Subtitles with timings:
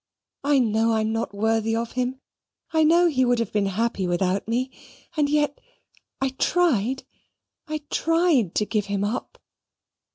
[0.43, 2.21] I know I'm not worthy of him
[2.71, 4.71] I know he would have been happy without me
[5.15, 5.61] and yet
[6.19, 7.03] I tried,
[7.67, 9.37] I tried to give him up.